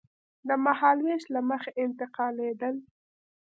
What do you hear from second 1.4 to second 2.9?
مخې انتقالېدل.